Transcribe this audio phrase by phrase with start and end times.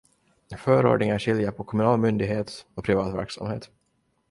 [0.57, 3.69] Förordningen skiljer på kommunal myndighet och privat verksamhet.